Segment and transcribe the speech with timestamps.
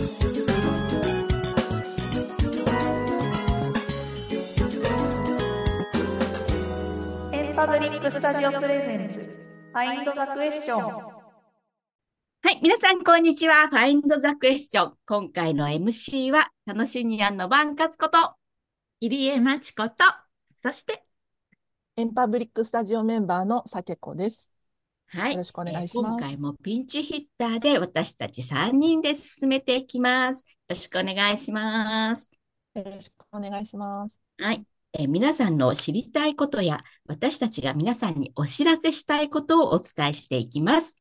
[0.00, 0.02] エ
[7.52, 10.80] ンパブリックスタジオ presents、Find the Question。
[10.80, 10.88] は
[12.50, 12.60] い。
[12.62, 13.68] 皆さん、こんにちは。
[13.68, 14.94] ファインドザクエスチョン。
[15.06, 18.36] 今回の MC は、楽しにやんのバンカツこと、
[19.00, 19.96] 入江真知子と、
[20.56, 21.04] そして、
[21.98, 24.54] エンパブリックスタジオメンバーのさけこです。
[25.12, 25.32] はい。
[25.32, 26.12] よろしくお願いしえーます。
[26.12, 30.40] 今回もピンチヒッターで私たち3人で進めていきます。
[30.40, 32.30] よろしくお願いします。
[32.74, 34.18] よろしくお願いします。
[34.38, 34.64] はい。
[34.92, 40.96] えー皆さんの知りたいことや、私たちが皆さんにお知らせしたいことをお伝えしていきます。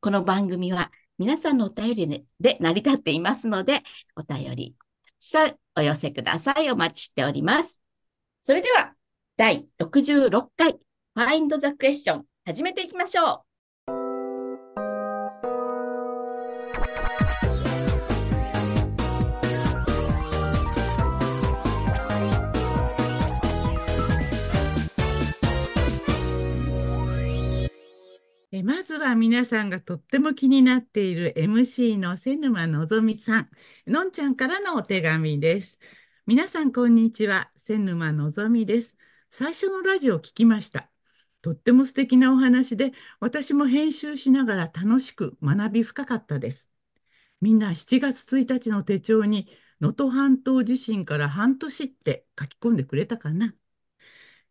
[0.00, 3.82] この番組は皆さんのお便りで成り立っていますので、
[4.16, 6.70] お便りたくさんお寄せください。
[6.70, 7.80] お待ちしております。
[8.40, 8.94] それでは、
[9.36, 10.78] 第66回
[11.16, 13.44] Find the Question 始めていきましょ
[28.56, 33.50] えまずは皆さんがとっても気になっている MC の瀬沼のぞみさん、
[33.88, 35.80] のんちゃんからのお手紙です。
[36.24, 37.50] 皆さん、こんにちは。
[37.56, 38.96] 瀬沼のぞみです。
[39.28, 40.88] 最初のラジオを聞きました。
[41.42, 46.70] とっても素敵なお話で、私も編集しながら楽しく学び深かったです。
[47.40, 49.48] みんな7月1日の手帳に
[49.80, 53.52] 能登半島地震から半年って書き込んでくれたかな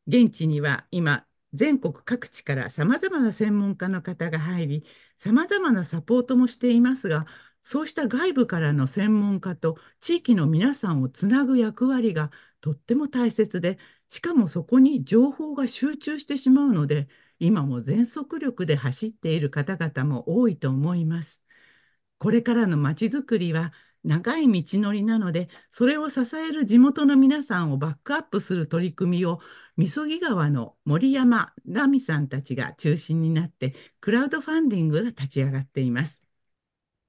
[0.08, 4.86] 現地には今全国各地からさまざまな専門家の方が入り
[5.18, 7.26] さまざまなサポートもしていますが
[7.62, 13.78] そうした外部からの専門家と地域の皆さんをつなぐ役割がとっても大切で
[14.10, 17.08] しかもそこに情報が集中してしまうので
[17.40, 21.44] 今も全速力で走っている方々も多いと思います。
[22.18, 23.74] これからのまちづくりは
[24.04, 29.40] 長い道のりなのでそれを支える地元の皆さんをバックアップする取り組みを
[29.78, 36.26] みそぎ川の森山奈美さんたちが中心になってクラウドファンディングが立ち上がっています。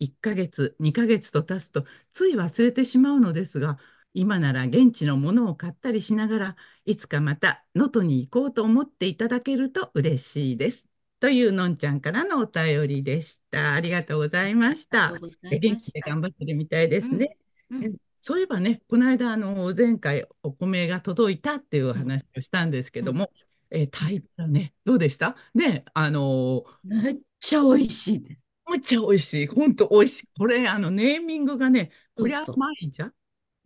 [0.01, 3.79] 1ヶ月2ヶ月と経つとつい忘れてしまうのですが
[4.13, 10.89] 今なら現地のものを買ったりしながらいつかまた能登に行こうと思っていただけると嬉しいです。
[11.25, 13.73] というのんちゃんからのお便りでした。
[13.73, 15.59] ありがとうございましたした気
[15.91, 17.35] で頑張ってるみたいですね。
[17.71, 23.31] うんうんそういえばね、この間、あの、前回お米が届いたっていう話をしたんですけども、
[23.71, 25.37] えータイプだね、どうでした？
[25.55, 28.41] ね、あのめっちゃ美味しいです。
[28.69, 29.47] むっちゃ美味しい。
[29.47, 30.29] ほんと美味しい。
[30.39, 33.13] これ、あの、ネーミングがね、こりゃそうそううまいじゃん？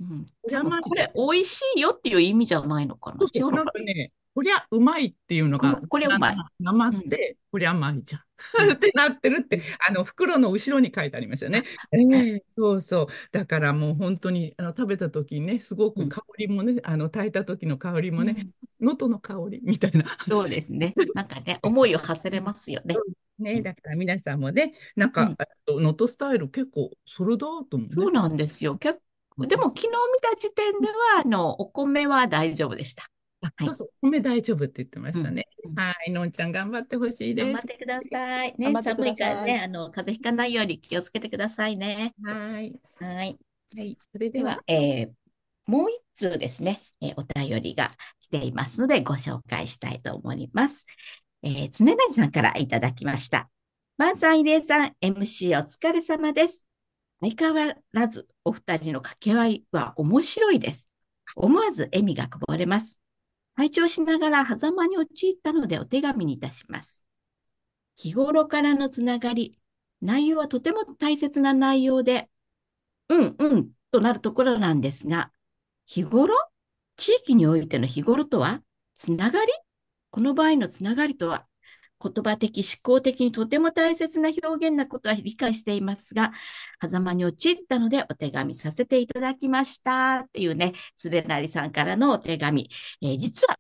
[0.01, 0.27] うん、
[0.83, 3.17] これ美味しいよっていう意味じゃないのかな。
[3.19, 8.23] そうそう、なんかね、こりゃうまいっていうのが、ここりゃうまいなまって、こりゃうまいじゃん。
[8.73, 11.65] ってなってるって、あの、袋の後ろに書いてありますよね。
[11.91, 13.07] ええそうそう。
[13.33, 18.51] だからもう本当に、あの、食べた時にね、すごうんく香りもね、あの、炊いた時の香りもね、うん
[18.81, 20.05] 能登の香りみたいな。
[20.29, 20.95] そうですね。
[21.13, 22.95] なんかね、思いを馳せれますよね。
[23.41, 25.35] ね、だから皆さんもね、なんか、
[25.67, 27.89] 能登スタイル結構それだと思うね。
[27.97, 28.77] そうなんですよ。
[28.77, 29.01] 結
[29.31, 33.11] 構でも昨日見た時点では、あの、お米は大丈夫でした。
[33.41, 35.47] あはいそうそう、米大丈夫って言ってましたね。
[35.65, 37.63] うんうんはい、のんちゃん頑張ってほしいです頑張っ。
[37.63, 38.55] てください。
[38.59, 42.15] ね、寒いいからね、あの、風邪ひかないように気をつけてくださいね。
[42.23, 42.75] はい。
[42.99, 43.39] はい。
[43.77, 43.99] はい。
[44.13, 45.11] それではでは、、えー
[45.67, 47.91] もう一通ですね、えーお便りが
[48.21, 50.87] 来ていますので、ご紹介したいと思います。
[51.43, 53.51] えー、常成さんからいただきました。
[53.99, 56.65] マンさん、入江さん、MC お疲れ様です。
[57.21, 60.93] 相変わらずお二人の掛け合いは面白いです。
[61.37, 62.99] 思わず笑みがこぼれます。
[63.59, 67.03] 拝聴しながら狭間に陥ったのでお手紙にいたします。
[67.97, 69.59] 日頃からのつながり、
[70.01, 72.31] 内容はとても大切な内容で、
[73.09, 75.33] うんうんとなるところなんですが、
[75.87, 76.37] 日頃？
[76.97, 78.63] 地域においての日頃とは？
[78.95, 79.53] つながり？
[80.13, 81.48] この場合のつながりとは？
[82.03, 86.33] 言葉的、思考的にとても大切な表現なことは理解していますが、
[86.81, 90.21] 狭間に陥ったのでお手紙させていただきました。
[90.21, 92.71] っていうね、つれなりさんからのお手紙。
[93.03, 93.59] えー実は、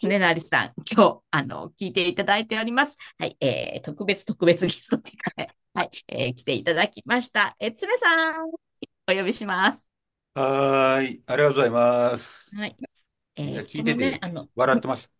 [0.00, 2.96] つねなりさん、今日、あの、聞いていただいております。
[3.18, 7.56] はい、えー特別特別ゲストっていうかね、はい、えー来ていただきました。
[7.60, 9.86] えー、つねさん、お呼びします。
[10.34, 12.56] はーい、ありがとうございます。
[12.56, 12.76] はい。
[13.36, 15.10] えー聞いててね、あの、笑ってます。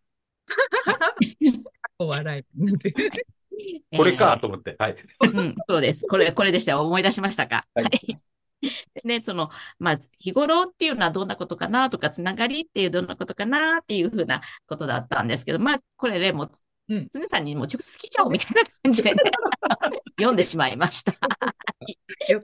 [1.99, 2.45] お笑い。
[3.97, 4.75] これかえーと思って。
[4.77, 4.95] はい。
[5.33, 6.05] うん、そうです。
[6.07, 6.81] これ、これでしたよ。
[6.81, 7.65] 思い出しましたか？
[7.73, 8.27] はいはい。
[8.61, 9.49] でね、その、
[9.79, 16.51] まあ、日頃っていうのはどんなことかなとか、つながりっていうどんなことかなっていうふうなことだったんですけど、まあ、これね、もう、
[16.89, 19.21] うんつねさんにもう直接聞いちゃおうみたいな感じでね、
[20.17, 21.11] 読んでしまいました。
[22.29, 22.41] よ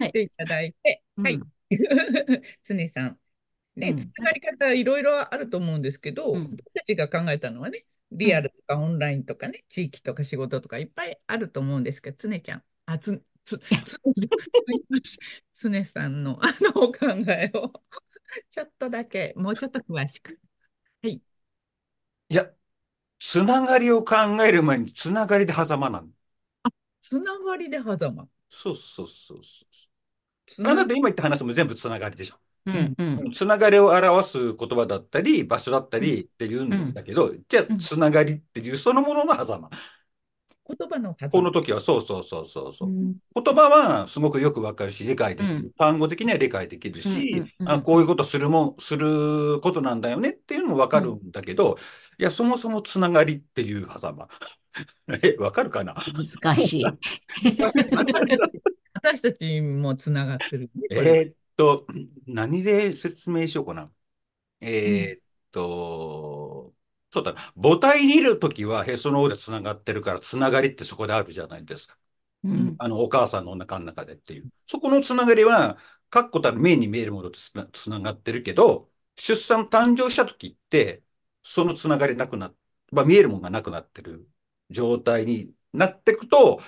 [0.00, 1.34] 来ていただいて、はい。
[1.34, 1.52] うん
[2.64, 3.18] 常さん。
[3.76, 14.00] ね、うんつながり方いろいろあると思うんですけど、うん私たちが考えたのはね、リアルとかオンラインとかね、地域とか仕事とかいっぱいあると思うんですけど、常ちゃん、あ、つ、つ、つ、
[15.54, 17.72] 常さんのあのお考えを
[18.50, 20.40] ちょっとだけ、もうちょっと詳しく。
[21.02, 21.22] はい。
[22.28, 22.50] いや、
[23.20, 26.08] つながりを考える前につながりで狭間なの。
[27.00, 28.28] つながりで狭間。
[28.48, 29.68] そうそうそうそう。
[30.46, 32.36] つなあなた今言った話も全部つながりでしょ。
[32.66, 39.70] うんうんつながりを表す言葉だったり、場所だったりって言うんだけど、じゃあ、うんつながりっていうそのものの狭間。
[40.66, 41.14] 言葉の。
[41.30, 42.92] この時はそうそうそうそうそうう。
[42.92, 45.54] ん言葉はすごくよくわかるし、理解できる。
[45.56, 51.76] うん単語的には理解できるうんしうん、うんあ、こういうことするもん、することなんだよねっていうのもわかるんだけど、
[52.18, 54.28] いや、そもそもつながりっていう狭間。
[55.22, 55.94] え、わかるかな？
[56.42, 56.84] 難しい。
[58.94, 61.86] 私たちもつながってるえーっと、
[62.26, 63.92] 何で説明しようかな。
[64.60, 65.22] えーっ
[65.52, 66.74] と、
[67.12, 67.40] そうだな。
[67.62, 71.98] 母体にいるときはへその緒でつながってるから、つながりってそこであるじゃないですか。
[72.44, 74.48] うんあの、お母さんのお腹の中でっていう。
[74.66, 75.78] そこのつながりは、
[76.10, 81.02] 確固たる目に見えるものとつな、つながってるけど、出産、誕生したときって、
[81.42, 82.54] そのつながりなくなっ、
[82.92, 84.28] まあ、見えるものがなくなってる
[84.70, 86.60] 状態になっていくと、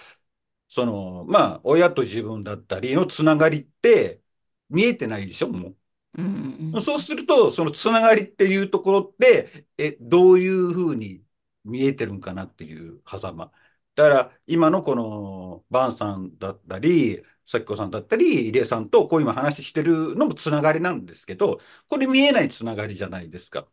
[0.69, 4.23] その、まあ、親と自分だったりのつながりって
[4.69, 5.77] 見えてないでしょ、も
[6.19, 6.81] うんう。
[6.83, 11.25] そうすると、そのつながりっていうところって、え、どういうふうに
[11.65, 13.53] 見えてるんかなっていう狭間。
[13.95, 21.59] だから、今のこの、バンさんだったり、さきこさんだったり、入江さんとこう今話してるのもつながりなんですけど、
[21.89, 23.69] これ見えないつながりじゃないですか。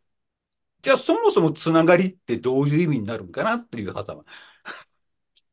[0.81, 4.25] じゃあ、そもそもつながりってどういう意味になるんかなっていう狭間。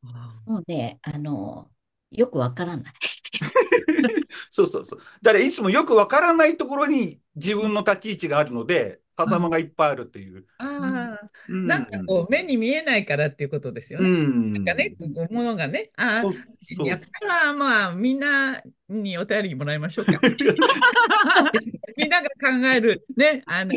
[0.03, 1.71] あ もうね、あの、
[2.11, 2.93] よくわからない。
[4.51, 4.99] そうそうそう。
[5.21, 10.45] だからいつもよくわからないところに自分の立ち位置があるので、狭間がいっぱいあるっていう。
[10.57, 11.17] あー、
[11.49, 14.09] うんなんかこう、目に見えないからっていうことですようね。
[14.09, 14.53] ん。
[14.53, 14.95] なんかね、
[15.29, 20.19] ものがね、ああ、やったらまあ、みんなにお便りもらいましょうか。
[21.97, 23.73] みんなが考える、ね、あの、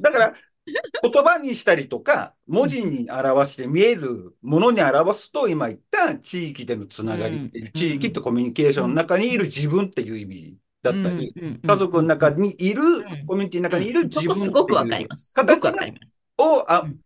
[0.00, 0.34] だから、
[1.02, 7.72] 言葉にしたりとか、文字に表して見えるものに表すと、今言った地域でのつながりっていう、うん。
[7.72, 11.60] 地域とコミュニケーションの中にいる自分っていう意味だったり、うん。
[11.64, 13.26] 家族の中にいる、ん。
[13.26, 15.94] コミュニティの中にいる自そ分っていう形。
[16.38, 17.00] を、あうん、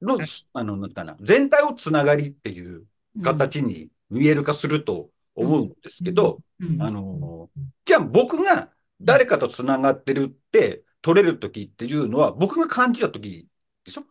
[0.00, 0.18] の、
[0.54, 2.84] あの、なんかな、全体をつながりっていう
[3.22, 6.82] 形に見える化すると思うんですけど、うん。
[6.82, 7.50] あの、
[7.84, 8.70] じゃあ僕が
[9.00, 13.46] 誰かとつながってるって取れるときっていうのは僕が感じたとき
[13.84, 14.02] でしょ？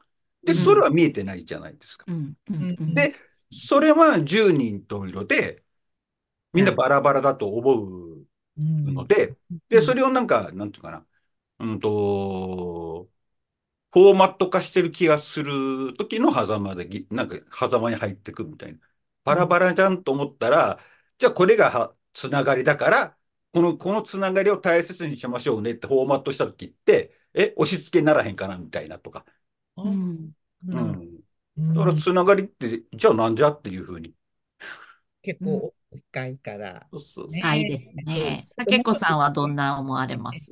[0.45, 0.55] で、うん。
[0.55, 2.05] それは見えてないじゃないですか。
[2.07, 2.95] うんうんうん。
[2.95, 3.13] で、
[3.51, 5.61] それは10人と色で、
[6.53, 8.25] みんなバラバラだと思う
[8.57, 8.95] うん。
[8.95, 9.35] ので、
[9.67, 11.05] で、それをなんか、なんていうかな、
[11.59, 13.09] うんと、
[13.91, 17.35] フォーマット化してる気がする時の狭間でぎ、なんか
[17.67, 18.79] 狭間に入ってくみたいな。
[19.25, 20.79] バラバラじゃんと思ったら、
[21.17, 23.14] じゃあこれがはつながりだから、
[23.55, 29.23] この、このつながりを大切にしましょうねってフォーマットした時って、え、押し付けにならへんかなみたいなとか。
[29.77, 30.31] うん
[30.67, 30.79] ううん
[31.55, 31.73] ん。
[31.73, 34.13] だからつながりって、じゃあなんじゃっていうふうに。
[35.21, 36.85] 結構深いから。
[36.91, 38.43] そうそうそうねはいですね。
[38.45, 40.51] さけこさんはどんな思われます？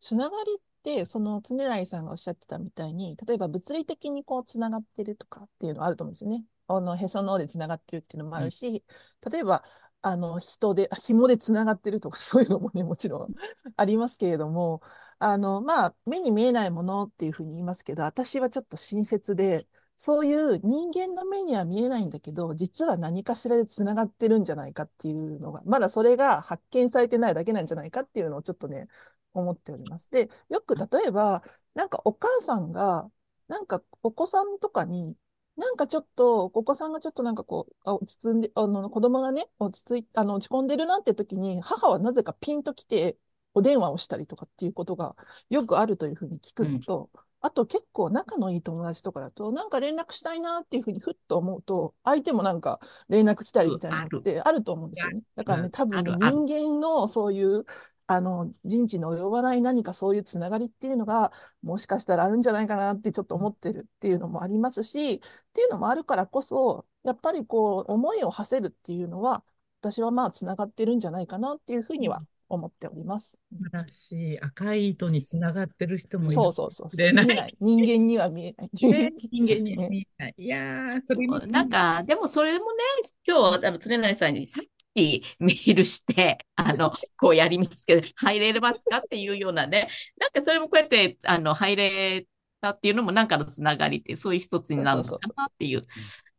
[0.00, 6.44] つながりって、その常成さんがおっしゃってたみたいに、例えば物理的にこうつながってるとかっていうのはあると思うんですよね。
[6.68, 8.82] あのへその緒でつながってるっていうのもあるし、
[9.30, 9.62] 例えば
[10.02, 13.34] あの人で、あ紐でつながってるとかそういうのもね、もちろん
[13.76, 14.80] ありますけれども、
[15.18, 28.88] あのまあ、目に見えないものっていうふうに言いますけど、私はちょっと親切で、そういう人間の目には見えないんだけど、実は何かしらでつながってるんじゃないかっていうのが、まだそれが発見されてないだけなんじゃないかっていうのをちょっとね、
[29.32, 30.10] 思っております。
[30.10, 31.42] で、よく例えば、
[31.74, 33.10] なんかお母さんが、
[33.48, 35.18] なんかお子さんとかに、
[35.56, 43.18] なんかちょっと、お子さんがちょっとなんかこう、あ落ち着んで、あの、子供がね、落ち着い、あの、落ち込んでるなって時に、母はなぜかピンと来て、
[43.54, 45.16] お電話をしたりとかっていうことが
[45.48, 47.10] よくあるというふうに聞くのと、
[47.40, 55.22] あと結構仲のいい友達とかだと、なんか連絡したいなっていうふうにふっと思うと、相手もなんか連絡来たりみたいなのってあると思うんですよね。
[55.36, 57.64] だからね、多分ね、人間のそういう、
[58.08, 61.32] あの、人知の及ばない何かそういうつながりっていうのが、
[61.62, 65.20] もしかしたらあるんじゃないかなってちょっと思ってるっていうのもありますし、っ
[65.52, 69.44] ていうのもあるからこそ、やっぱりこう、思いを馳せるっていうのは、
[69.80, 73.38] 私はまあ、つながってるんじゃないかなっていうふうには思っております。
[73.52, 74.40] 素晴らしい。
[74.40, 76.34] 赤い糸につながってる人もいる。
[76.34, 77.56] そうそうそう見えない。
[77.60, 78.70] 人間には見えない。
[78.88, 80.34] ね、人間に ね見えない。
[80.38, 82.82] いやー、それになんか、でもそれもね、
[83.26, 84.64] 今日、あの、常成さんにさっ
[84.96, 89.88] きメールして、あの、こうやりますけど、入れますかっていうようなね、
[90.18, 92.26] なんかそれもこうやって、あの、入れ
[92.60, 95.82] たっていうのもなんかのつながりって、そういう一つになるのかなっていう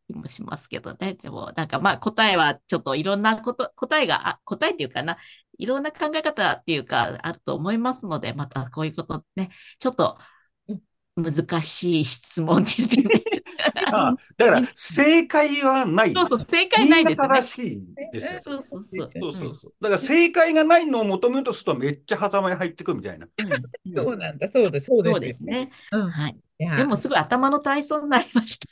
[0.08, 1.16] 気もしますけどね。
[1.16, 5.18] でも、なんかまあ答えはちょっといろんなこと、答えが、答えっていうかな、
[5.58, 9.50] いろんな考え方っていうかあると思いますので、またこういうことね、
[9.80, 10.18] ちょっと
[11.18, 13.24] 難しい質問っていうかね。
[13.92, 16.14] あだから、正解はない。
[16.14, 17.28] そうそう、正解ないですね。
[17.28, 17.82] な正しい
[18.12, 18.40] ですよ。
[18.44, 19.10] そうそうそう。
[19.20, 19.74] そうそうそう。
[19.82, 23.28] だから正解がないのを求めるとするとめっちゃ狭間に入ってくるみたいな。
[23.38, 25.14] うんそうなんだ、そうです、そうです。
[25.14, 25.72] そうですね。
[25.92, 26.10] うん。
[26.10, 26.38] はい。
[26.60, 28.68] いやでもすごい頭の体操になりました。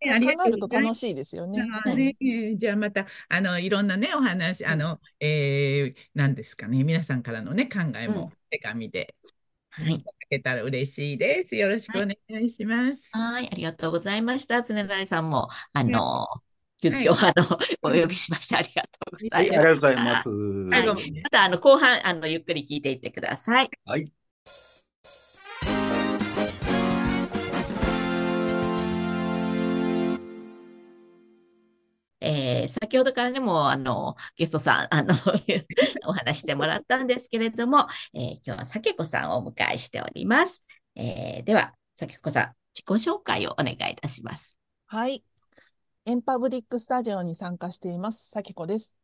[0.00, 1.06] ねありがととうございます。
[1.06, 1.64] 楽しいですよね。
[1.96, 9.16] ね、じゃあまた、あの、いろんなね、お話、あの、えー、なんですかね、皆さんからのね、考えうんも手紙で
[9.70, 11.56] はいいただけたら嬉しいです。
[11.56, 13.12] よろしくお願いします。
[13.12, 14.62] はい、ありがとうございました。
[14.62, 16.26] 常成さんも、あねの、
[16.80, 19.58] 急遽、あの、 お呼びしましてありがとうござはいい、ます。
[19.58, 20.28] ありがとうございます。
[20.70, 23.70] はいまた、あの、後半、あの、ゆっくり聞いていってください。
[23.84, 24.12] はい。
[32.20, 35.14] えー先ほどからね、もう、あの、ゲストさん、 あの、
[36.06, 40.62] お話してもらったんですけれども、えー今日はさけこさんをお迎えしております。
[40.94, 44.56] えーでは、さけこさん、自己紹介をお願いいたします。
[44.86, 45.24] はい。
[46.06, 48.96] エンパブリックスタジオに参加しています、さきこです。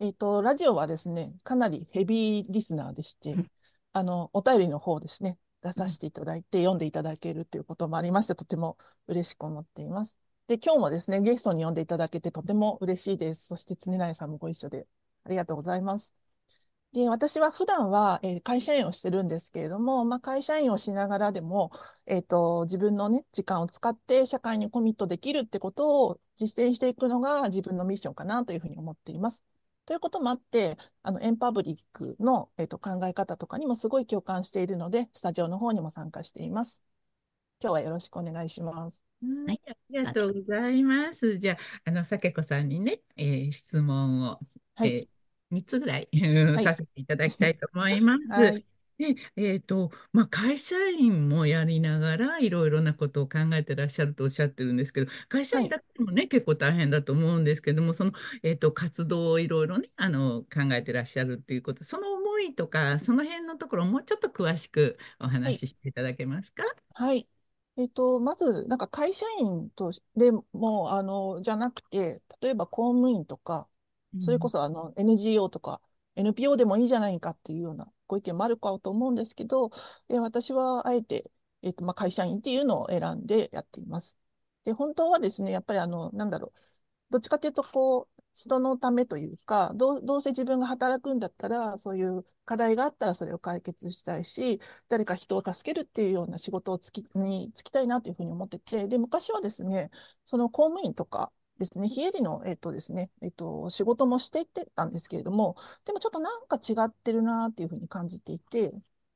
[0.00, 3.50] えっと、ラジオはですね、かなりヘビーリスナーでしてうん、
[3.92, 8.76] あの、お便りの方ですね、出させていただいて、読んでいただけるということもありまして、とても
[9.06, 10.18] 嬉しく思っています。
[10.52, 13.46] で、今日もですね、ゲストに呼んでいただけてとても嬉しいです。
[13.46, 14.86] そして、常成さんもご一緒で
[15.24, 16.14] ありがとうございます。
[16.92, 21.70] で、私は普段は、えー会社員をしてるんですけれども、まあ、会社員をしながらでも、
[22.04, 29.46] えっと、自分のね、時間を使って社会にコミットできるってことを実践していくのが自分のミッションかなというふうに思っています。
[29.86, 36.82] ということもあって、あの、エンパブリックの、えっと、考え方とかにもすごい共感しているので、スタジオの方にも参加しています。
[37.62, 39.11] 今日はよろしくお願いします。
[39.46, 41.38] はい、ありがとうございます。
[41.38, 44.40] じゃあ、あの、さけこさんにね、えー質問を、
[44.74, 44.88] はい。
[44.88, 45.08] えー、
[45.50, 46.08] 3つぐらい、
[46.52, 48.22] はいさせていただきたいと思います。
[48.28, 48.64] はい。
[48.98, 58.12] で、えっと、まあ、会社員もやりながら、いろいろなことを考えてらっしゃるとおっしゃってるんですけど、会社員だけでもね、結構大変だと思うんですけども、その、
[58.42, 66.64] えっと、活動をいろいろね、あの、考えてらっしゃるっていうこと、その思いとか、その辺のところをもうちょっと詳しくお話ししていただけますか？
[66.94, 67.28] はい。
[67.76, 73.68] えっと、まず、なんか会社員としでも、あの、じゃなくて、例えば公務員とか、
[74.18, 75.80] それこそあの NGO とか
[76.14, 79.70] NPO でもいいじゃないかっていうようなご意見もあるかと思うんですけど、
[80.08, 81.30] え私はあえて、
[81.62, 84.18] えっと、まあ、会社員っていうのを選んでやっています。
[84.64, 86.60] で、本当はですね、やっぱりあの、なんだろう、
[87.10, 99.90] どっちかというと、こう、人のためというか、どう、どうせ自分が働くんだったら、そういう課題があったらそれを解決したいし、誰か人を助けるっていうような仕事をつき、に就きたいなというふうに思ってて、で、昔はですね、
[100.24, 108.72] その公務員とかですね、非営利の、えっとですね、えっと、仕事もしていってたんですけれども、でもちょっとなんか違ってるなっていうふうに感じていて、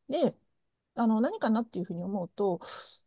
[0.09, 0.37] で、
[0.97, 2.61] あの、何かなっていうふうに思うと、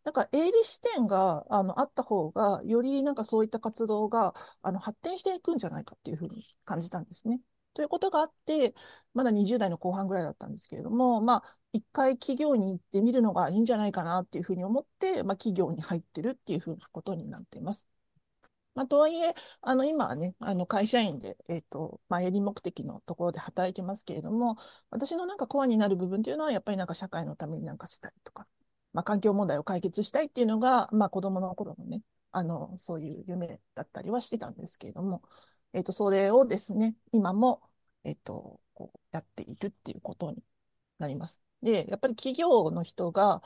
[0.04, 7.42] なんか営利視点が、あの、あった方が、よりなんかそういった活動が、あの、発展していくんじゃないかっていうふうに感じたんですね。
[7.74, 8.74] ということがあって、
[9.14, 17.88] まだ20代の後半ぐらいだったんですけれども、まあ、一回企業に行ってみるのがいいんじゃないかなっていうふうに思って、まあ、企業に入ってるっていうふうなことになっています。
[18.80, 24.56] まあ、とはいえ、あの、今はね、あの、会社員で、えっと、まあ、営利目的のところで働いてますけれども、
[24.90, 28.48] 私のなんかコアになる部分っていうのは、やっぱりなんか社会のためになんかしたりとか、
[28.94, 35.22] まあ、環境問題を解決したいっていうのが、まあ、子供の頃のね、あの、そういう夢だったりはしてたんですけれども、
[35.74, 37.62] えっと、それをですね、今も、
[38.06, 40.42] えっと、こう、やっているっていうことに
[41.00, 41.44] なります。
[41.62, 43.42] で、やっぱり企業の人が、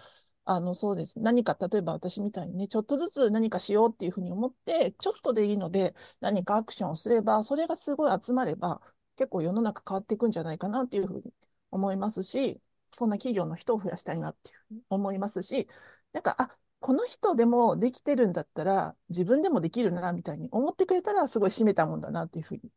[0.45, 1.19] あの、そうです。
[1.21, 8.81] 何か、例えば私みたいにね、ちょっとずつ何かしようっていうふうに思って、ちょっとでいいので、何かアクションをすれば、それがすごい集まれば、
[9.15, 11.33] 結構世の中変わっていくんじゃないかなっていうふうに
[11.71, 15.67] 思いますし、そんな企業の人を増やしたいなっていうふうに思いますし、
[16.11, 16.49] なんか、あ、
[16.81, 22.69] この人でもできてるんだったら、自分でもできるな、みたいに思ってくれたら、すごい締めたもんだなっていうふうに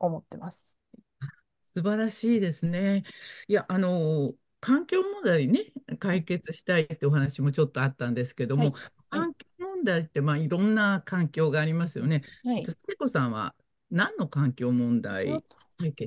[0.00, 0.76] 思ってます。
[1.62, 3.04] 素晴らしいですね。
[3.48, 8.74] いや、あの、環境問題ね、解決したいってお話もちょっとあったんですけども、はい。
[9.10, 12.22] 環境問題って、まあ、いろんな環境がありますよね。
[12.44, 12.64] はい。
[12.64, 13.54] 聖子さんは
[13.90, 15.26] 何の環境問題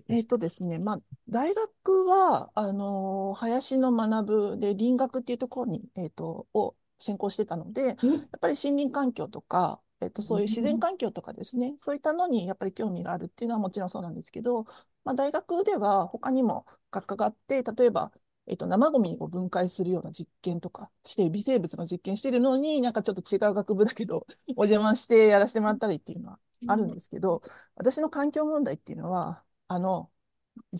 [0.07, 7.97] えっしとですね、まあ、大学は、あのー林の学部で林学っていうところに、えっと、を専攻してたので、やっ
[8.39, 14.63] ぱり森林環境とか、ええっと、そういう自然環境とかですね、そういったのにやっぱり興味があるっていうのはもちろんそうなんですけど、
[15.03, 18.11] まあ、大学では他にも学科があって、例えば、
[18.47, 27.41] えっと、生ゴミを分解するような実験とかして、微生物の実験してるのに、なんかちょっと違う学部だけど、 お邪魔してやらせてもらったりっていうのはあるんですけど、
[27.75, 30.11] 私の環境問題っていうのは、あの、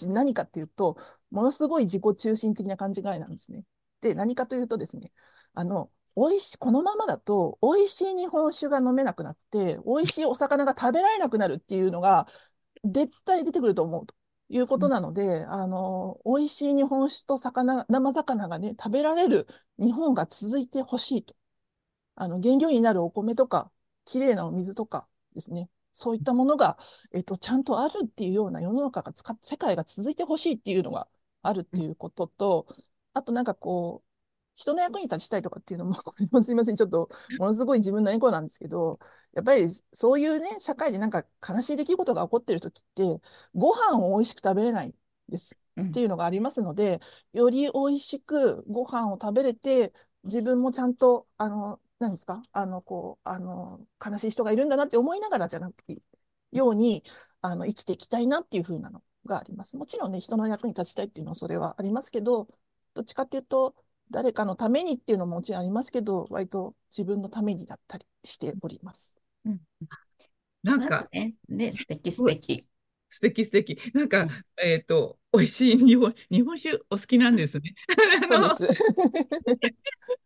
[0.08, 0.96] 何かっていうと、
[1.32, 3.66] ものすごい自己中心的な感じがなんですね。
[4.02, 5.12] で、何かというとですね、
[5.54, 12.28] あの、美味し、このままだと、美味しい日本酒が飲めなくなって、美味しいお魚が食べられなくなるっていうのが、
[12.86, 14.06] 絶対出てくると思う
[14.50, 19.48] いうことなので、うん、あの、美味しい日本酒と魚、生魚がね、食べられる
[19.80, 21.36] 日本が続いてほしいと。
[22.16, 23.72] あの、原料になるお米とか、
[24.06, 25.70] きれいなお水とかですね。
[25.94, 26.78] そういったものが、
[27.14, 31.08] えっと、ちゃんとあるっていうような世の中が使っ、世界が続いてほしいっていうのが
[31.42, 32.68] あるっていうことと、
[33.14, 34.05] あとなんかこう、
[34.56, 39.00] 人の役に立ちたいとかっていうのも、これもすいません、ちょっとものすごい自分のエゴなんですけど、
[39.34, 43.22] やっぱりそういうね、社会でなんか悲しい出来事が起こってる時って、
[43.54, 44.96] ご飯を美味しく食べれない
[45.30, 45.60] です。
[45.78, 47.02] っていうのがありますので、
[47.34, 49.94] より美味しくご飯を食べれて、
[50.24, 52.42] 自分もちゃんと、あの、何ですか？
[52.54, 55.98] あの、こう、あの、悲しい人がいるんだなって思いながらじゃなくて
[56.54, 57.04] ように、
[57.42, 59.76] あの、生きていきたいなっていうふうなのがあります。
[59.76, 62.48] もちろんね、人の役に立ちたいっていうのはそれはありますけど、
[62.94, 63.76] どっちかっていうと、
[64.12, 69.18] 誰かのためにっていうのももちろんありますけど、割と自分のためにだったりしております。
[69.46, 69.60] うん、
[70.64, 72.66] なんか、ね、ね、素敵素敵。
[73.10, 73.80] 素敵素敵。
[73.94, 77.76] なんか、うん、えっ、ー、と、美味しい日本、日本酒お好きなんですね。
[78.28, 78.84] そうです。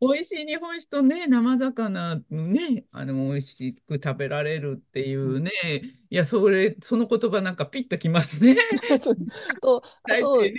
[0.02, 5.52] 美味しい日本酒とね、生魚ね、あの、美味しく食べられるっていうね、
[6.12, 8.58] いや、それ、その言葉なんかピッときますね。
[9.62, 10.54] と、あと、ね、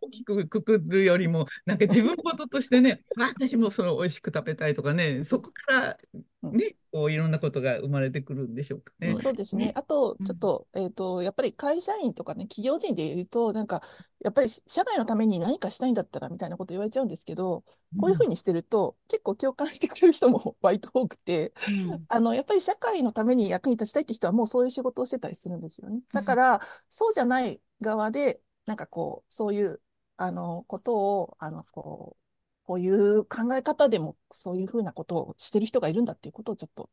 [0.00, 5.98] 大きくくくるよりも、なんか自分事としてね、私もその美味しく食べたいとかね、そこから
[6.42, 9.16] ね、こういろんなことが生まれてくるんでしょうかね。
[9.20, 9.72] そうですね。
[9.74, 13.82] あと、ちょっと、えっ、と、やっぱり会社員とかね、企業人でいると、なんか、
[14.20, 17.64] やっぱり社会のために何かしたいんだったらみたいなこと言われちゃうんですけど、
[18.00, 21.52] こういうふうにしてると、結構共感してくれる人も 割と多くて、
[21.88, 26.02] うん、あの、やっぱり社会のために役に立ちたいって人はもうそういう仕事をしてたりするんですよね。
[26.12, 29.80] だから、そうじゃない側で、なんかこう、そういう、
[30.16, 32.26] あの、ことを、あの、こう、
[32.66, 36.90] こういう考え方でもそういうふうなことをしてる人がいるんだっていうことをちょっと、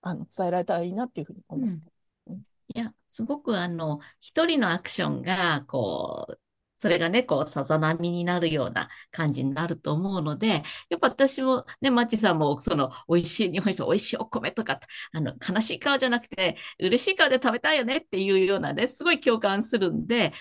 [0.00, 1.92] あの、伝えられたらいいなっていうふうに思って、
[2.28, 2.36] うん、
[2.74, 6.38] いや、すごくあの、一人のアクションが、こう、
[6.82, 14.80] それがね、こう、さざ波になるような感じになると思うので、やっぱ私もね、マッチさんも、その、美味しい日本酒、美味しいお米とか、
[15.12, 20.32] あの、悲しい顔じゃなくて、嬉しい顔で食べたいよねっていうようなね、すごい共感するんで、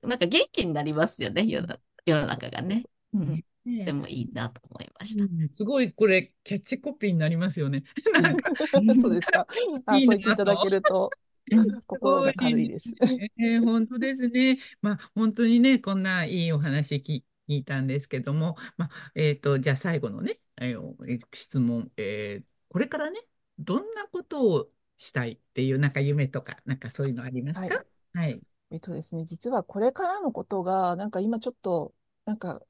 [0.00, 2.82] なんか元気になりますよね、世の世の中がね。
[3.12, 5.24] うんでもいいなと思いました。
[5.24, 7.82] うん、すごいこれキャッチコピーになりますよね。
[8.20, 8.50] なんか
[9.00, 9.46] そうですか。
[9.86, 11.10] あそう言っていただけると。
[11.86, 12.94] 心が軽いです。
[13.38, 14.58] えー、本当ですね。
[14.80, 23.20] まあ本当にねこんないいお話聞いたんですけども、まあえっ、ー、とじゃあ最後のね、えー、質問、えー、これからね
[23.58, 27.84] どんなことをしたいっていうなんか夢とかなんかそういうのありますか？
[28.14, 28.26] はい。
[28.26, 32.60] はい、えっとですね実はこれからのことがなんか今ちょっとなんか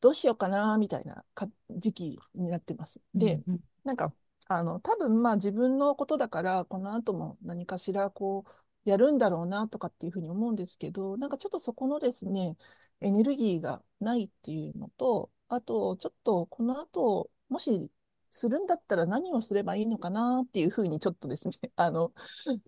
[0.00, 3.00] どうしようかなみたいなか時期になってます。
[3.14, 4.12] で、うんうん、なんか
[4.48, 12.56] あの多分まあ自分のことだからこの後も何かしらこうやるんだろうなとかっていうふうに思うんですけどなんかちょっとそこのですね
[13.00, 17.90] エネルギーがないっていうのとあとちょっとこの後もし
[18.30, 22.12] するんだったら何をすればいいのかなっていうふうにちょっとですねあの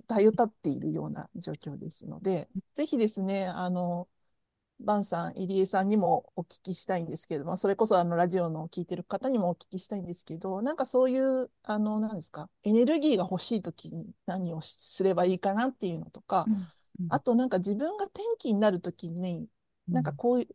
[0.06, 4.08] 頼っているような状況ですのでぜひですねあの
[4.80, 19.48] バンさん、入江さんにもお聞きしたいんですけれども、それこそあのラジオの聞いてる方にもお聞きしたいんですけど、なんかそういう、あの、なんですか、エネルギーが欲しいときに何をすればいいかなっていうのとか、うんうん、あとなんか自分が転機になるときに、
[19.88, 20.48] なんかこういう、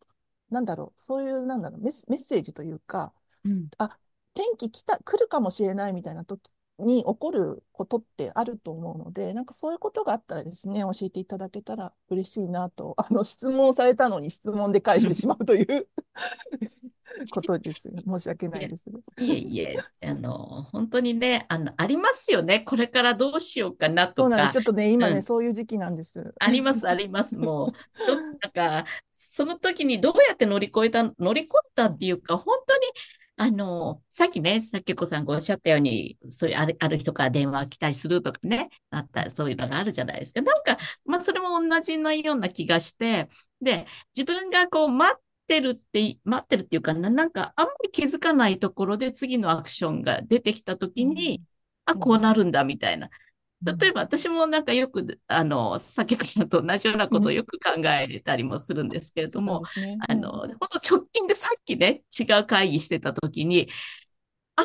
[0.53, 3.97] なんだろう、そういう、なんだろうメッ、メッセージというか、うん、あ、
[4.36, 15.88] 転機来た、来るかもしれないみたいな時に起こることってあると思うので、なんかそういうことがあったらですね、教えていただけたら嬉しいなと、あの質問されたのに質問で返してしまうという
[17.31, 17.89] ことです。
[18.07, 18.86] 申し訳ないです。
[19.19, 22.62] いえいえ、あの、本当にね、あの、ありますよね。
[22.62, 24.13] これからどうしようかなとか。
[24.15, 24.53] そうなんです。
[24.53, 26.33] ちょっとね、今ね、うん、そういう時期なんです。
[26.39, 27.38] あります、あります。
[27.38, 28.86] もう、ちょっとなんか、
[29.36, 32.81] その時にどうやって乗り越えた、乗り越えたっていうか、本当に
[33.36, 40.41] あの、さっきね、さっきこさんがおっしゃったように、そういうあるある人から電話来たりするとかね、あったそういうのがあるじゃないですか。
[40.43, 51.43] なんか、まあ、それも同じのような気がして、で、自分がこう、待ってるって、待ってるっていうかな、なんか、あんまり気づかないところで次のアクションが出てきたときに、
[51.86, 53.10] あ、こうなるんだみたいな。
[53.65, 60.04] うん例えば私もなんかよく、あの、酒子さんと同じようなことをよく考えたりもするんですけれどそうなんね。
[60.08, 63.69] あの、本当直近でさっきね、違う会議してた時に、
[64.56, 64.63] あ、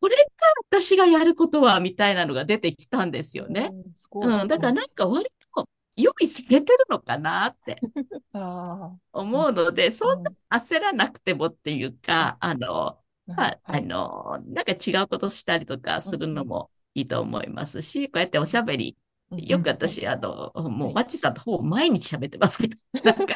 [0.00, 3.76] これか私がやることは、みたいなのが出てきたんですよね。
[4.20, 4.40] うん。
[4.42, 7.82] うん、だからなんか割と用意されてるのかなって
[8.32, 13.36] あ思うので、あ、そんな焦らなくてもっていうか、あの、うん。
[13.36, 18.96] まあ、あはいの、なんか違うことしたりとかするのもいいと思いますし、こうやっておしゃべり、
[19.30, 20.94] うんよく私、あの、もう、はい。
[20.94, 23.34] マッチさんとほぼ毎日喋ってますけど、 なんか、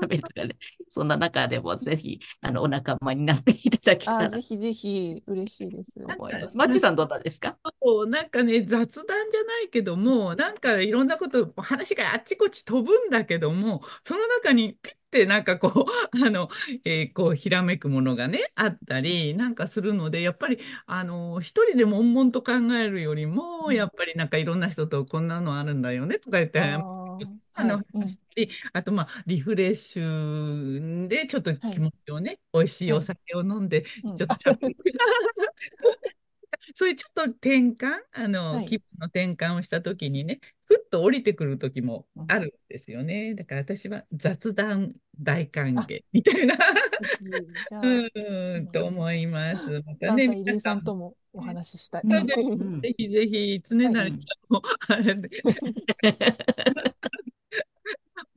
[0.00, 0.56] 喋りとかね、
[0.90, 4.30] そんな中でもぜひ、あの、お仲間になっていただけたら。
[4.30, 5.94] ぜひぜひ、嬉しいです。
[5.94, 6.56] と思います。
[6.56, 7.56] マッチさんどうなんですか？
[7.80, 15.74] そうなんかね、雑談じゃないけども、なんかいろんなこと、話があっちこっち飛ぶんだけども、その中にピッてなんかこう、
[16.26, 16.48] あの、
[16.84, 23.76] えーこう、ひらめくものがね、あったりなんかするので、やっぱり、あの、一人で悶々と考えるよりも、うん。
[23.76, 26.84] やっぱりなんかいろんな人とこんなのあるんだよねとか言って、あの、
[27.54, 28.48] はい。
[28.72, 34.16] あと、まあ、リフレッシュで、ちょっと気持ちをね、美味しいお酒を飲んで、うん。
[34.16, 34.76] ちょっとしゃべる
[36.74, 38.66] そういうちょっと転換、あの、はい。
[38.66, 43.34] 気分の転換をしたときにね、ふっと降りてくるときもあるんですよね。
[43.34, 46.56] だから私は雑談大歓迎みたいな、
[47.82, 49.68] うん、と思います。
[49.84, 52.02] またね、皆さんともお話ししたい。
[52.08, 55.28] ぜひぜひ、常なりさんも、あれで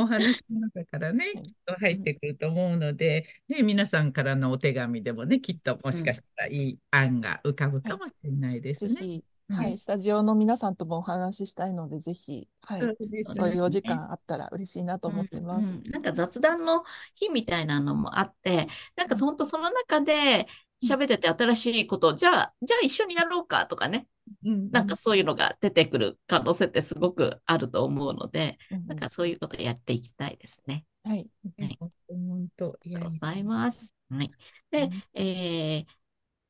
[0.06, 9.22] お話の中からね、はいきっと入ってくると思うので、ね、皆さんからのお手紙でもね、きっともしかしたらいい案が浮かぶかもしれないですね。
[9.50, 15.70] はい、スタジオの皆さんともお話ししたいので、ぜひ、はい、そうですそういうお時ね間あったら嬉しいなと思ってます。
[15.70, 20.48] うんうんなんか雑談の日みたいなのもあって、なんか本当その中で
[20.84, 24.08] 喋ってて新しいこと、じゃあ、じゃあ一緒にやろうかとかね、
[24.44, 30.86] うんなんかそういうのが出てくる可能性ってすごくあると思うので、うんなんかそういうことやっていきたいですね。
[31.04, 31.80] はい、はい。
[32.08, 33.94] 本当、いやありがとうございいます。
[34.10, 34.32] はい。
[34.72, 35.96] でうん、えー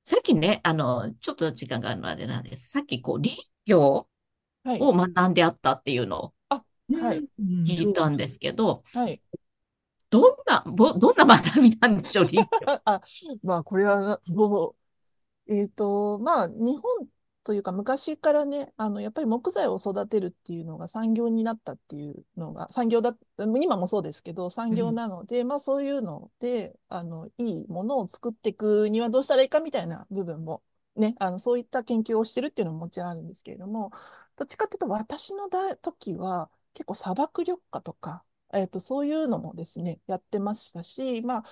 [0.04, 2.70] さっきね、あの、ちょっと時間があるのあれなんです。
[2.70, 4.08] さっきこう、林業
[4.64, 6.34] はい、を学んであったっていうのを
[6.94, 9.22] はい、うん聞いたんですけど、はい。
[10.16, 12.48] どんな、ぼどんな学びなんでしょう、林業。
[12.72, 13.02] あ、あ
[13.44, 14.76] まあ、これはな、ど
[15.48, 17.08] う、えっと、まあ、日本
[17.44, 30.64] というか、昔からね、あの、やっぱり木材を育てるっていうのが産業になったっていうのが、産業だ、今もそうですけど、産業なので、まあ、そういうので、あの、いいものを作っていくにはどうしたらいいかみたいな部分も、
[30.96, 33.92] ね、あの、そういった研究をしてるっていうのももちろんあるんですけれども、
[34.38, 41.44] どっちかっていうと、私のだ時は、結構砂漠緑化とか、えっと、そういうのもですね、やってましたし、まあ、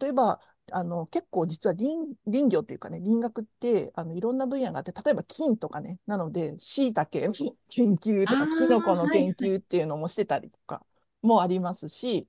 [0.00, 0.40] 例えば、
[0.72, 1.94] あの、結構実は林、
[2.26, 7.32] 林業っていうかね、林学って、あの、いろんな分野があって、例えば金とかね、なので、椎茸の
[7.68, 10.84] 研究とか、あーキノコのはいはい研究っていうのもしてたりとか
[11.22, 12.26] もありますし、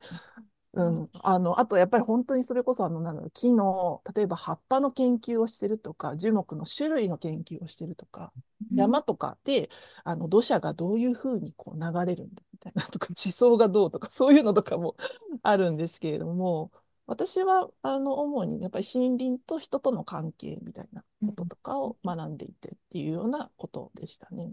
[0.73, 8.31] うん、あの、あとやっぱり本当にそれこそあの、なんだろう、木の、例えば葉っぱの研究をしてるとか、樹木の種類の研究をしてるとか、
[8.69, 9.69] 山とかで、
[10.03, 14.95] あの、土砂がどういうふうにこう流れるんだみたいなとか、地層がどうとか、そういうのとかも
[15.43, 16.71] あるんですけれども、
[17.05, 24.51] 私は、あの、主にやっぱり森林と人との関係みたいなこととかを学んでいてっていうようなことでしたね。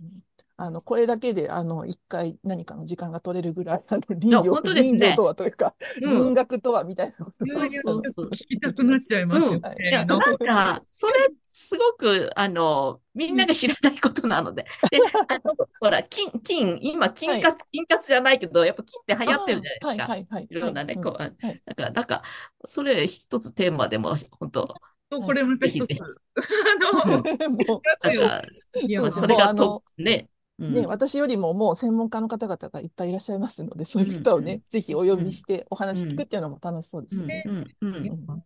[0.00, 0.22] うん
[0.56, 9.74] あの、これだけで、あの、一回何かの時間が取れるぐらい、 あの、林や業、本当ですね林業とはというか、うん林学とはみたいなことをそうそうそう聞きたくなっちゃいますようんね。
[9.90, 11.14] いや、のなんか、それ、
[11.48, 14.64] すごく、あの、みんなが知らないことなので。
[14.90, 20.12] で、あの、ほら、金、金、今、金はい活、金活じゃないけど、やっぱ金って流行ってるじゃないですか。
[20.12, 20.46] はいはいはい。
[20.50, 22.22] いろんなね、はいこう、はいだから、なんか、
[22.66, 24.74] それ一つテーマでも、本当
[25.20, 28.42] これまた一つ、あの、もう、なんか、
[28.82, 30.31] いやそれがと、ね、うん
[30.68, 37.42] ね、私よりももう専門家の方々がいっぱいいらっしゃいますので、そういう方をね、うんぜひお呼びしてお話聞くっていうのも楽しそうですうんね。
[37.46, 38.44] うんうんうんうん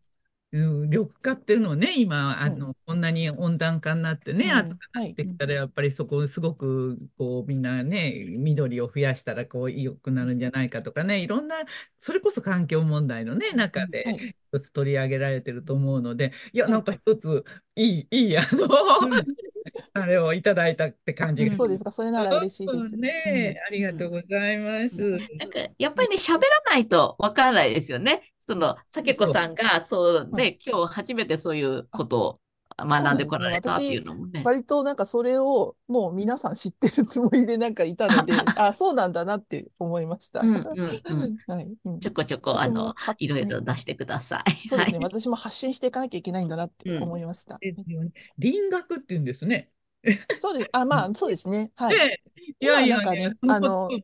[0.52, 4.52] 緑化っていうのをね、今、あうんの、こんなに温暖化になってね、うん。
[4.52, 11.56] 暑くなってきたら、やっぱりそこ、すごく、こう、みんなね、緑を増やしたら、こう、良くなるんじゃないかとかね、いろんな、
[11.98, 14.36] それこそ環境問題のね、中はで、い。
[14.52, 16.76] 一つ取り上げられてると思うので、いや、はい。
[16.76, 18.68] なんか一つ、いい、いい、あの、
[19.94, 21.44] あれをいただいたって感じ。
[21.46, 22.94] がしそうですか、それなら嬉しいです。
[22.94, 22.96] うん。
[22.96, 25.22] ね、ありがとうございます。
[25.38, 28.22] なんか、やっぱりね、喋らないとわからないですよね。
[28.48, 32.40] その、さけこさんが、そうね、今日初めてそういうことを
[32.78, 34.42] 学んでこられたっていうのもね。
[34.44, 40.40] 割となんかそれをもう皆さん知ってるつもりでなんかいたので、 あ、そうなんだなって思いました。
[40.40, 41.36] うんうんうん。
[41.48, 41.74] はい。
[41.84, 44.68] うんちょこちょこ、あの、はいろいろ出してください。
[44.68, 44.98] そうですね。
[44.98, 45.04] はい。
[45.04, 47.58] 私も発信していかなきゃいけないんだなってうん思いました。
[47.60, 48.12] ですよね。
[48.38, 49.70] 輪郭って言うんですね。
[50.36, 50.68] そうです。
[50.72, 51.72] あ、まあ、そうですね。
[51.76, 52.02] はい。
[52.02, 52.20] ね
[52.60, 53.96] いやいやいや、今なんかねあの。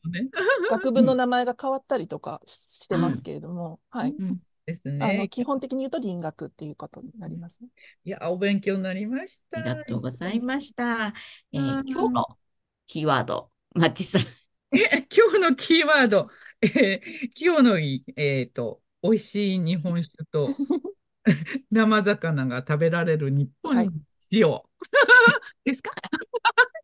[0.69, 2.53] 学部の名前が変わったりとかし
[2.85, 4.17] してますけれども、はい。
[4.19, 5.29] うんですあの、ね。
[5.29, 7.71] 基本的に言うと輪郭っていうことになりますね。
[8.05, 9.59] いや、お勉強になりました。
[9.59, 11.15] ありがとうございました。
[11.53, 12.39] えーうん今日の
[12.87, 14.23] キーワード、マッチさん。
[14.77, 16.29] え、今日のキーワード、
[16.63, 20.57] えー今日のい、えっと、美味しい日本酒と
[21.71, 23.93] 生魚が食べられる日本はい
[24.41, 24.61] の塩
[25.65, 25.93] ですか？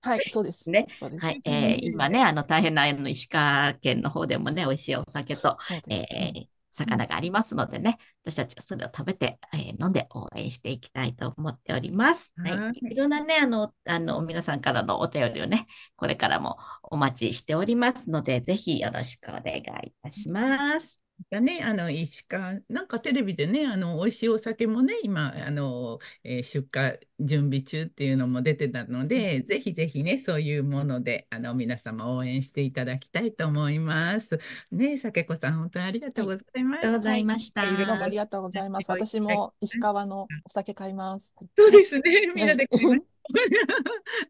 [0.03, 0.71] はい、そうです。
[0.71, 1.05] ねす。
[1.19, 6.15] はい、えー今ね、あの、大変なあの石川県の方でもね、美味しいお酒と、そうです。
[6.15, 12.33] えー魚がありますのでね、私たちはそれを食べて、えー飲んで応援していきたいと思っております。
[12.37, 12.59] はい。
[12.59, 21.08] はいいろんなね、あの、あの、皆さんからのお便りをね、これからもお待ちしておりますので、ぜひよろしくお願いいたします。
[21.31, 34.39] だね、あの石川、なんかテレビでね、あの美味しいお酒もね、今、あの、えー出荷準備中っていうのも出てたので、ぜひぜひね、そういうもので、あの皆様応援していただきたいと思います。
[34.71, 36.89] ね、酒子さん、本当にありがとう ございました。
[36.89, 37.61] ありがとうございました。
[37.63, 38.91] はいどうもありがとうございます。
[38.91, 41.35] はい私も石川のお酒買います。
[41.57, 42.03] そうですね、
[42.35, 43.07] みんなで買いましょう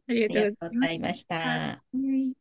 [0.08, 1.36] あありりがとうごがとうございました。
[1.36, 2.37] はい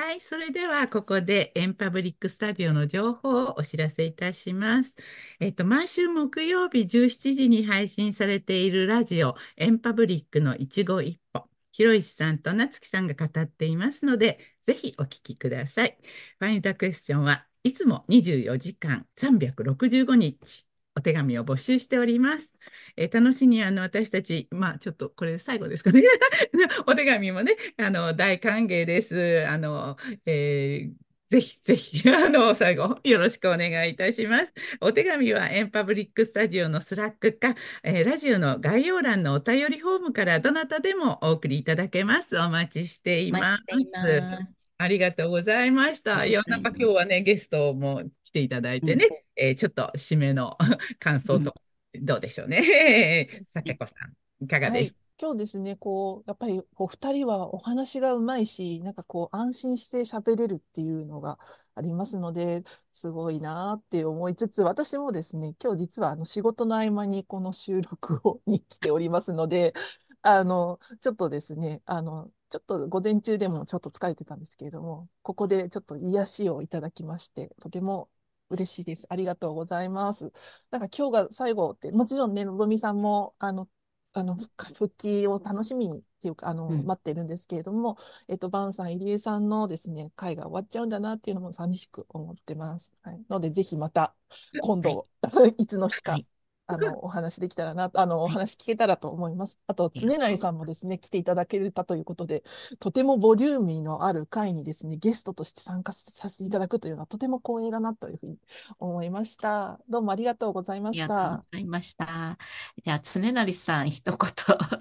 [0.00, 4.94] はい、それではここでエンパブリックスタジオの情報をお知らせいたします。
[5.40, 11.48] えっと、毎週木曜日17時に配信されているラジオエンパブリックの一期一歩。
[11.72, 15.98] ひろいしさんとなつきさんが語っていますので、ぜひお聞きください。
[16.38, 20.67] ファインダークエスチョンはいつも24時間365日
[20.98, 22.54] お手紙を募集しております。
[22.96, 26.02] えー楽しみにあの私たち、まあちょっとこれで最後ですかね。
[26.86, 29.46] お手紙もね、あの大歓迎です。
[29.48, 34.54] あの、えーぜひぜひ、あの、最後、よろしくお願いいたします。
[34.80, 42.38] お手紙はエンパブリックスタジオの Slack か、えーラジオの概要欄のお便りフォームからどなたでもお送りいただけます。
[42.38, 43.84] お待ちしていお待ちしてい
[44.22, 44.57] ます。
[44.78, 46.24] ありがとうございました。
[46.24, 50.56] いや、なんか今日はね、ゲストも来ていただいてね、えーちょっと締めの
[51.00, 51.52] 感想と、
[52.00, 53.44] どうでしょうね。
[53.52, 54.96] さけこさん、いかがはいです。
[55.20, 61.40] 今日ですね、こう、やっぱりお二人はお話がうまいし、なんかこう、安心して喋れるっていうのが
[61.74, 62.62] ありますので、
[62.92, 69.74] すごいなーって思いつつ、私もですね、今日実はあの仕事の合間にこの収録を に来ておりますので、
[70.22, 78.10] あの、ちょっとですね、あの、ちょっと午前中でもちょっと疲れてたんですけれども、ここでちょっと癒しをいただきまして、とても
[78.50, 79.06] 嬉しいです。
[79.10, 80.32] ありがとうございます。
[80.70, 83.68] なんか今日が最後って、もちろんね、のぞみさんも、あの、
[84.12, 92.96] あの、復復帰を楽しみにっていうか、あの、うん待ってるんですけれども、えっと、バンさん、入江さんのですね、会が終わっちゃうんだなっていうのも寂しく思ってます。
[93.02, 93.22] はい。
[93.28, 94.14] ので、ぜひまた、
[94.62, 95.06] 今度、
[95.58, 96.26] いつの日かはい、
[96.70, 99.58] あの、お話できたらな、あの、お話聞けたらと思います。
[99.66, 102.44] あと、常成さんもですね、来ていただけたということで、
[102.78, 108.36] とてもボリューミーのある会にですね、ゲストとして参加させていただくというのは、とても光栄だなというふうに
[108.78, 109.80] 思いました。
[109.88, 111.36] どうもありがとうございまありがとうした。
[111.38, 112.38] ございました。
[112.82, 114.18] じゃあ、常成さん、一言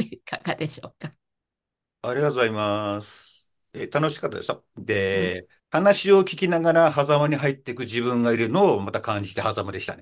[0.08, 1.10] いかがでしょうか？
[2.02, 3.50] ありがとうございます。
[3.74, 4.66] えー楽しかったですよ。
[4.78, 10.02] で、話を聞きながら狭間に入っていく自分がいるのをまた感じて狭間でしたね。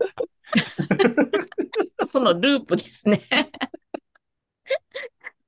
[2.16, 3.22] そのループですね。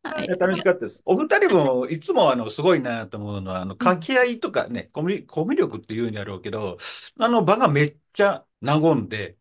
[0.04, 1.02] はい楽しかったです。
[1.06, 6.76] お二人もいつもあのすごいなと思うのは、あの掛け合いとかね、コミュ力っていうんやろうけど、
[7.20, 9.38] あの場がめっちゃ和んで、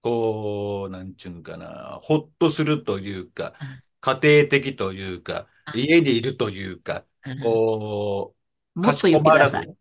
[0.00, 3.54] こう、なんちゅうんかな、ほっとするというか、
[4.00, 7.04] 家庭的というか、あ家にいるというか、
[7.42, 8.36] こ
[8.76, 9.76] う、もっと言ってください。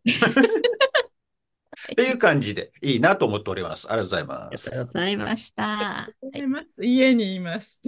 [1.92, 3.88] っていう感じでいいなと思っております。
[3.92, 4.86] ありがとうございまありがとうす。
[4.94, 5.64] ございました。
[5.64, 6.86] はございます。
[6.86, 7.80] 家にいます。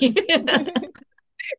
[0.00, 0.14] い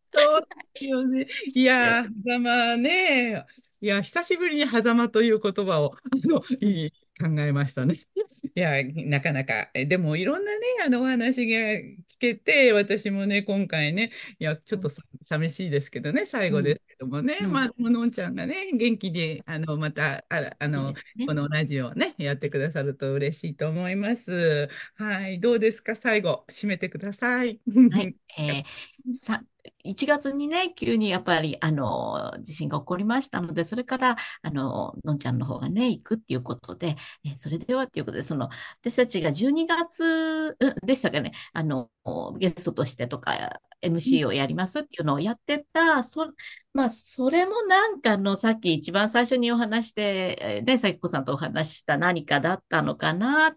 [0.03, 1.27] そうよね。
[1.53, 3.45] いやー、狭間ね。
[3.81, 7.95] いや、久しぶりに狭間という言葉を、あの、いい考えましたね。
[8.55, 17.51] いや、なかなか、えでもいろんなね、あのお話が聞けて、私もね、今回ね、いや、ちょっとさ寂しいですけどね、最後ですけどもね、うん。
[17.51, 21.25] まあ、でものんちゃんがね、元気で、あの、また、あ、あの、ね。
[21.25, 24.69] このラジオをね、やってくださると嬉しいと思います。
[24.95, 27.59] はい、どうですか、最後、締めてください。
[27.91, 29.43] はい、 えーさ、
[29.83, 38.49] 1月にね、急にやっぱり、あの、地震が起こりましたので、それから、あの、のんちゃんの方がね、行くっていうことで、えそれではっていうことで、その、
[38.81, 41.89] 私たちが12月、でしたかね、あの、
[42.37, 46.27] ゲストとしてとか、MC をやりますっていうのをやってた、そ、
[46.73, 53.55] まあ、それもなんかの、さっき一番最初にお話して、ね、さきこさんとお話した何かだったのかな。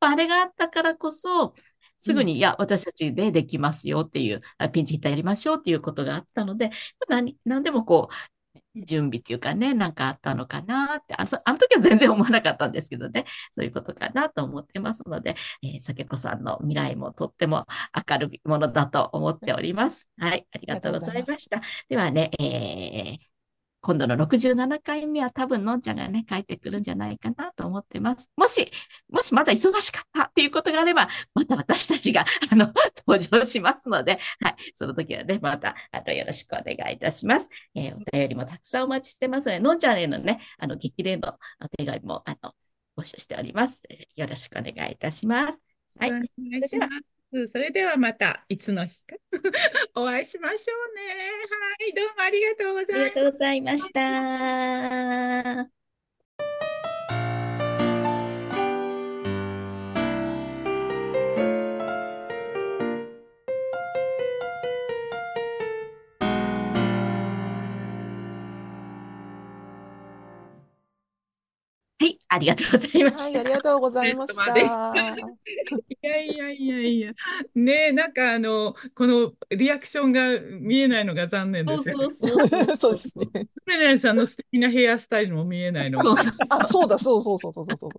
[0.00, 1.54] あれがあったからこそ、
[1.98, 6.70] すぐに、いや、私たちでできますよっていう、ピンチヒッターやりましょうっていうことがあったので、
[7.08, 8.14] 何、何でもこう、
[8.84, 17.66] 準備っていうかね、なんかあったのかなって、あの、あの時は全然思わなかったんですけどね、そういうことかなと思ってますので、えー、酒子さんの未来もとっても
[18.08, 20.08] 明るいものだと思っております。
[20.18, 21.62] はい、ありがとうございました。
[21.88, 23.27] ではね、えー、
[23.88, 28.28] 今度の67回目は多分のんちゃんがね、帰ってくるんじゃないかなと思ってます。
[28.36, 28.70] もし、
[29.08, 32.70] もしまだ忙しかったっていうことがあれば、また私たちが、あの、
[33.08, 37.48] 登場しますので、はい、その時はね、また、あの、よろしくお願いいたします。
[37.74, 42.52] えー、お便りもたくさんお待ちしてますので、のんちゃんへのね、あの、激励のお手紙も、あの、
[42.94, 43.80] 募集しております。
[44.16, 45.58] よろしくお願いいたします。
[45.98, 46.10] はい。
[46.10, 46.26] お願
[46.62, 47.17] いします。
[47.48, 49.16] それではまたいつの日か
[49.94, 51.02] お会いしましょうね。
[51.80, 52.94] はい、どうもありがとうございました。
[52.96, 53.92] ありがとうございまし
[55.64, 55.77] た。
[72.30, 73.22] ありがとうございました。
[73.22, 74.44] はい、ありがとうございました。
[75.90, 77.12] いやいやいやいや、
[77.54, 82.76] ねえ、なんかあの、このリアクションが見えないのが残念ですそうそうそう。
[82.76, 83.48] そうですね。
[83.66, 86.12] ねねさんの素敵なヘアスタイルも見えないのが。
[86.12, 87.90] あ、そうだ、そうそうそうそうそう。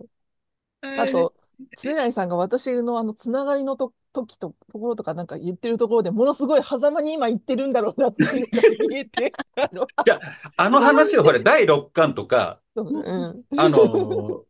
[0.82, 1.34] あと、
[1.82, 9.32] 常成さんが私のあのつながりのと時とところとかなんか言ってるところでものすごい狭間に今言ってるんだろうなっていうのが 見えて。
[9.56, 10.20] あのいや、
[10.58, 14.44] あの話をほれ、第6巻とか、うん、あの、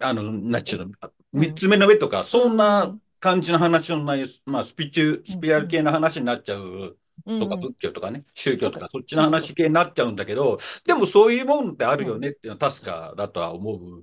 [0.00, 0.92] あの、なっちゅうの、
[1.32, 14.02] 三つ目の上とか、そんな感じの話の内容、まあ、スピチュ、スピアル系の話になっちゃうとか、仏教とかね、宗教とか、そっちの話系になっちゃうんだけど、でもそういうもんってあるよねっていうのは確かだとは思う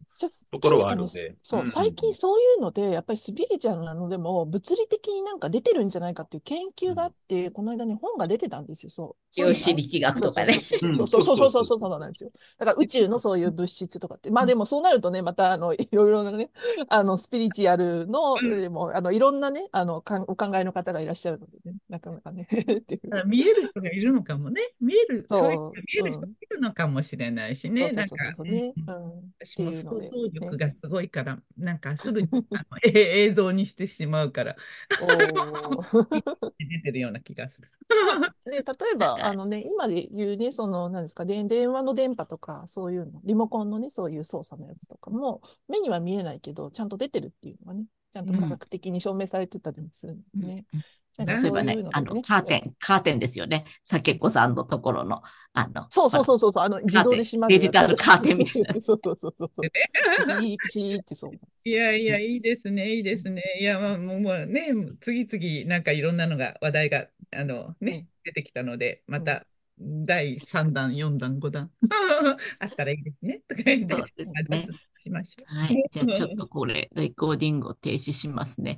[0.52, 1.36] ところはあるので。
[1.44, 9.31] そう、最近そういうので、やっぱりスピリチュアルなのでも、物理的になんか出てるんじゃないかっていう研究があって、この間ね、本が出てたんですよ、そう。
[9.36, 10.62] 量子力学とかね。
[10.80, 11.08] そう。
[11.08, 11.38] そうそう。
[11.38, 11.66] そうそう。
[11.66, 12.32] そうなんですよ。
[12.58, 16.50] だから宇宙のそういう物質とかって、まあでもそうなるとね、またあのいろいろなね、
[16.90, 22.48] あのスピリチュアルの、でもあのいろんなね、あのかお考えの方がいらっしゃるのでね、なかなかね。
[23.26, 24.62] 見える人がいるのかもね。
[24.80, 25.54] 見える、そう。
[25.54, 27.92] いう見える人がいるのかもしれないしね。
[27.92, 28.16] なんか、
[29.40, 34.56] 私も想像力がすごいから、なんかすぐに あの映像にしてしまうから、
[36.58, 37.70] 出てるような気がする。
[38.46, 50.66] で例えば、あのね、今で言うね、その、なんですか、で電話の電波とか、そういうの、リモコンのね、そういう操作のやつとかも、目には見えないけど、ちゃんと出てるっていうのがね、ちゃんと科学的に証明されてたりもするんでね。
[51.20, 53.66] うんそういえばね、あの、カーテン、カーテンですよね。
[53.84, 55.22] 酒子さんのところの、
[55.54, 57.60] あの、そうそうそうそう、あの、自動で閉まる。
[57.60, 58.74] デジタルカーテンみたいな。
[58.82, 59.50] そうそうそうそう。
[59.62, 61.32] ピシーピシーってそう。
[61.64, 63.44] いやいや、いいですね、いいですね。
[63.60, 69.46] いや、まあ、もうもうね、次々、なんかいろんなのが、話題が、あの、ね、出てきたので、また、
[69.78, 71.72] 第3弾、4弾、5弾
[72.62, 73.42] あったらいいですね。
[73.48, 75.56] とか言って、ね、しましょう。
[75.56, 75.84] はい。
[75.92, 78.78] じゃあちょっとこれ、レコーディングを停止しますね。